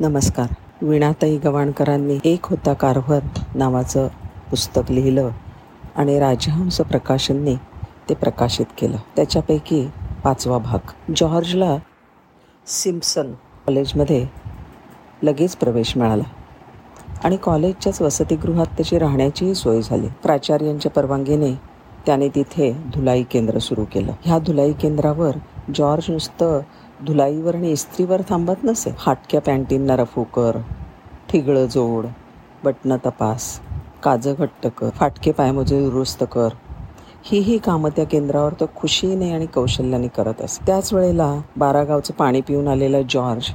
[0.00, 0.46] नमस्कार.
[0.82, 3.22] वीणाताई गवाणकरांनी एक होता कारभार
[3.54, 4.08] नावाचं
[4.50, 5.30] पुस्तक लिहिलं
[5.96, 7.54] आणि राजहंस प्रकाशनने
[8.08, 8.96] ते प्रकाशित केलं.
[9.16, 9.90] त्याच्यापैकी
[10.24, 11.12] पाचवा भाग.
[11.16, 11.76] जॉर्जला
[12.66, 14.26] सिम्पसन कॉलेजमध्ये
[15.22, 16.24] लगेच प्रवेश मिळाला
[17.24, 20.08] आणि कॉलेजच्याच वसतिगृहात त्याची राहण्याचीही सोय झाली.
[20.22, 21.54] प्राचार्यांच्या परवानगीने
[22.06, 24.12] त्याने तिथे धुलाई केंद्र सुरू केलं.
[24.22, 25.30] ह्या धुलाई केंद्रावर
[25.74, 26.60] जॉर्ज नुसतं
[27.06, 30.58] धुलाईवर आणि इस्त्रीवर थांबत नसे फाटक्या पॅन्टींना रफू कर.
[31.28, 32.06] ठिगळं जोड.
[32.64, 33.60] बटणं तपास.
[34.02, 34.90] काजं घट्ट कर.
[34.90, 36.48] फाटके पायमोजे दुरुस्त कर.
[37.24, 40.66] ही ही कामं त्या केंद्रावर तो खुशीने आणि कौशल्याने करत असे.
[40.66, 43.46] त्याच वेळेला बारागावचं पाणी पिऊन आलेला जॉर्ज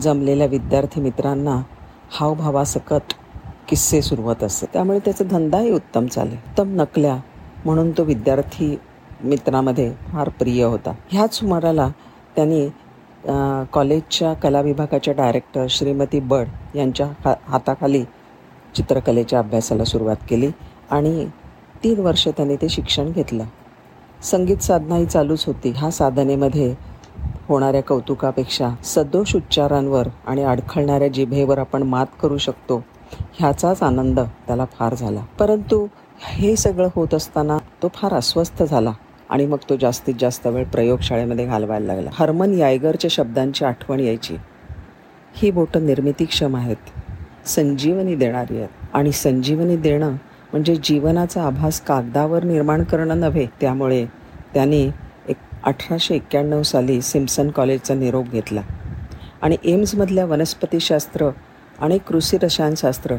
[0.00, 1.62] जमलेल्या विद्यार्थी मित्रांना
[2.10, 3.14] हावभावासकट
[3.68, 4.66] किस्से सुरवत असे.
[4.72, 7.16] त्यामुळे त्याचा धंदाही उत्तम चाले उत्तम नकल्या
[7.64, 8.80] म्हणून तो विद्यार्थी
[9.24, 10.92] मित्रामध्ये फार प्रिय होता.
[11.08, 11.88] ह्याच सुमाराला
[12.36, 12.68] त्यांनी
[13.72, 18.02] कॉलेजच्या कला विभागाच्या डायरेक्टर श्रीमती बड यांच्या हा हाताखाली
[18.76, 20.50] चित्रकलेच्या अभ्यासाला सुरुवात केली
[20.90, 21.26] आणि
[21.84, 23.44] तीन वर्ष त्यांनी ते शिक्षण घेतलं.
[24.22, 25.70] संगीत साधनाही चालूच होती.
[25.76, 26.74] ह्या साधनेमध्ये
[27.48, 32.82] होणाऱ्या कौतुकापेक्षा सदोष उच्चारांवर आणि अडखळणाऱ्या जिभेवर आपण मात करू शकतो
[33.38, 35.20] ह्याचाच आनंद त्याला फार झाला.
[35.38, 35.86] परंतु
[36.22, 38.92] हे सगळं होत असताना तो फार अस्वस्थ झाला.
[39.30, 42.10] आणि मग तो जास्तीत जास्त वेळ प्रयोगशाळेमध्ये घालवायला लागला.
[42.12, 44.36] हरमन यायगरच्या शब्दांची आठवण यायची.
[45.36, 48.68] ही बोटं निर्मितीक्षम आहेत संजीवनी देणारी आहेत.
[48.94, 50.10] आणि संजीवनी देणं
[50.52, 54.04] म्हणजे जीवनाचा आभास कागदावर निर्माण करणं नव्हे त्यामुळे
[54.54, 54.90] त्यांनी
[55.28, 58.60] एक अठराशे एक्क्याण्णव साली सिम्सन कॉलेजचा निरोप घेतला.
[59.42, 61.30] आणि एम्समधल्या वनस्पतीशास्त्र
[61.78, 63.16] आणि कृषी रसायनशास्त्र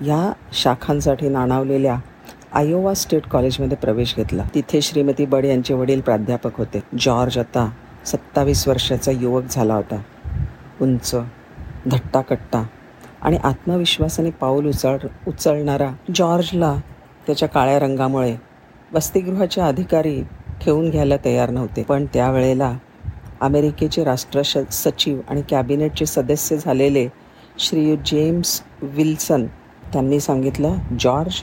[0.00, 1.96] या शाखांसाठी नाणावलेल्या
[2.56, 4.42] आयोवा स्टेट कॉलेजमध्ये प्रवेश घेतला.
[4.54, 6.80] तिथे श्रीमती बड यांचे वडील प्राध्यापक होते.
[7.00, 7.68] जॉर्ज आता
[8.06, 10.00] सत्तावीस वर्षाचा युवक झाला होता.
[10.80, 11.14] उंच
[11.86, 12.62] धट्टाकट्टा
[13.22, 16.74] आणि आत्मविश्वासाने पाऊल उचळ उचलणारा जॉर्जला
[17.26, 18.34] त्याच्या काळ्या रंगामुळे
[18.92, 20.20] वसतिगृहाचे अधिकारी
[20.60, 21.82] ठेवून घ्यायला तयार नव्हते.
[21.82, 22.72] पण त्यावेळेला
[23.40, 27.06] अमेरिकेचे राष्ट्र सचिव आणि कॅबिनेटचे सदस्य झालेले
[27.58, 29.46] श्री जेम्स विल्सन
[29.92, 31.42] त्यांनी सांगितलं जॉर्ज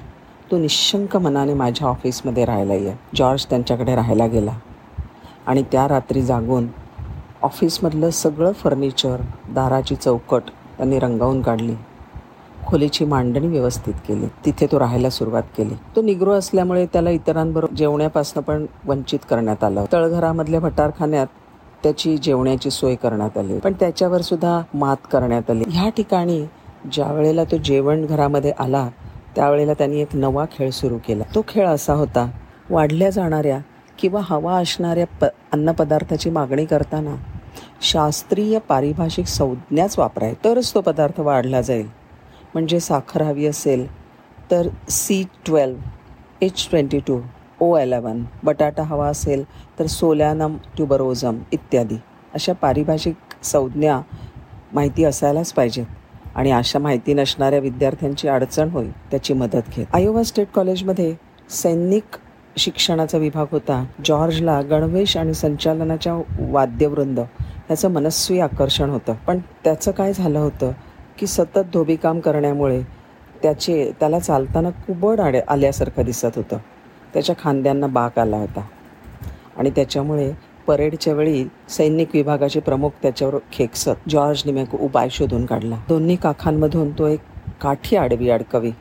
[0.53, 4.51] तू निशंक मनाने माझ्या ऑफिसमध्ये राहायला ये जॉर्ज त्यांच्याकडे राहायला गेला.
[5.47, 6.67] आणि त्या रात्री जागून
[7.41, 10.41] ऑफिसमधलं सगळं फर्निचर दाराची चौकट
[10.77, 11.75] त्यांनी रंगावून काढली.
[12.67, 14.25] खोलीची मांडणी व्यवस्थित केली.
[14.45, 15.73] तिथे तो राहायला सुरुवात केली.
[15.95, 19.85] तो निग्रो असल्यामुळे त्याला इतरांबरोबर जेवण्यापासून पण वंचित करण्यात आलं.
[19.93, 21.27] तळघरामधल्या भटारखान्यात
[21.83, 23.59] त्याची जेवण्याची सोय करण्यात आली.
[23.59, 25.63] पण त्याच्यावर सुद्धा मात करण्यात आली.
[25.67, 26.45] ह्या ठिकाणी
[26.91, 28.89] ज्या वेळेला तो जेवण घरामध्ये आला
[29.35, 31.23] त्यावेळेला त्यांनी एक नवा खेळ सुरू केला.
[31.35, 32.29] तो खेळ असा होता
[32.69, 33.59] वाढल्या जाणाऱ्या
[33.99, 37.15] किंवा हवा असणाऱ्या प अन्नपदार्थाची मागणी करताना
[37.81, 41.87] शास्त्रीय पारिभाषिक संज्ञाच वापराय तरच तो पदार्थ वाढला जाईल.
[42.53, 43.85] म्हणजे साखर हवी असेल
[44.51, 45.75] तर C twelve
[46.41, 47.19] H twenty two
[47.59, 49.43] O eleven बटाटा हवा असेल
[49.79, 51.97] तर सोलॅनम ट्युबरोझम इत्यादी.
[52.33, 53.99] अशा पारिभाषिक संज्ञा
[54.73, 55.85] माहिती असायलाच पाहिजेत.
[56.35, 59.85] आणि अशा माहिती नसणाऱ्या विद्यार्थ्यांची अडचण होईल त्याची मदत घेत.
[59.93, 61.15] आयोवा स्टेट कॉलेजमध्ये
[61.49, 62.03] सैनिक
[62.57, 63.85] शिक्षणाचा विभाग होता.
[64.05, 69.13] जॉर्जला गणवेश आणि संचालनाच्या वाद्यवृंद ह्याचं मनस्वी आकर्षण होतं.
[69.13, 70.71] पण त्याचं काय झालं होतं
[71.17, 72.81] की सतत धोबीकाम करण्यामुळे
[73.43, 76.57] त्याचे त्याला चालताना कुबड आड आल्यासारखं दिसत होतं.
[77.13, 78.61] त्याच्या खांद्यांना बाक आला होता.
[79.57, 80.33] आणि त्याच्यामुळे
[80.67, 84.09] परेडच्या वेळी सैनिक विभागाचे प्रमुख त्याच्यावर खेकसत.
[84.09, 85.77] जॉर्ज निमेक उपाय शोधून काढला.
[85.89, 87.19] दोन्ही काखांमधून तो एक
[87.61, 88.71] काठी आडवी अडकवी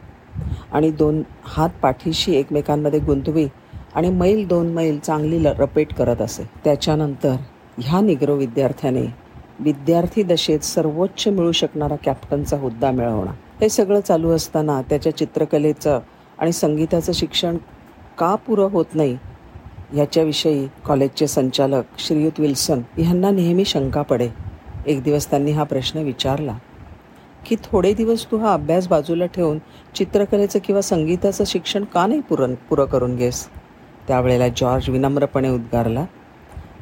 [0.73, 3.47] आणि दोन हात पाठीशी एकमेकांमध्ये गुंतवी
[3.95, 6.49] आणि मैल दोन मैल चांगली रपेट करत असे.
[6.65, 7.37] त्याच्यानंतर
[7.79, 9.07] ह्या निग्रो विद्यार्थ्याने
[9.61, 16.01] विद्यार्थी दशेत सर्वोच्च मिळू शकणारा कॅप्टनचा हुद्दा मिळवणं हे सगळं चालू असताना त्याच्या चित्रकलेचं
[16.39, 17.57] आणि संगीताचं शिक्षण
[18.19, 19.17] का पुरं होत नाही
[19.93, 24.29] ह्याच्याविषयी कॉलेजचे संचालक श्रीयुत विल्सन ह्यांना नेहमी शंका पडे.
[24.87, 26.57] एक दिवस त्यांनी हा प्रश्न विचारला
[27.47, 29.59] की थोडे दिवस तू हा अभ्यास बाजूला ठेवून
[29.95, 33.47] चित्रकलेचं किंवा संगीताचं शिक्षण का नाही पुरण पुरं करून घेस?
[34.09, 36.05] त्यावेळेला जॉर्ज विनम्रपणे उद्गारला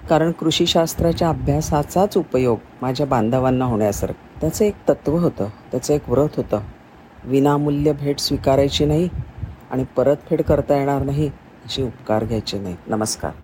[0.08, 4.40] कारण कृषीशास्त्राच्या अभ्यासाचाच उपयोग माझ्या बांधवांना होण्यासारखं.
[4.40, 6.60] त्याचं एक तत्त्व होतं त्याचं एक व्रत होतं.
[7.24, 9.08] विनामूल्य भेट स्वीकारायची नाही
[9.70, 11.30] आणि परतफेड करता येणार नाही
[11.78, 13.32] उपकार घ्यायचे नाही नमस्कार.